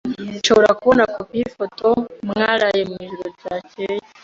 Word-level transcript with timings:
Nshobora 0.37 0.69
kubona 0.79 1.03
kopi 1.13 1.33
yifoto 1.41 1.87
mwaraye 2.27 2.81
mwijoro 2.89 3.27
ryakeye? 3.37 3.97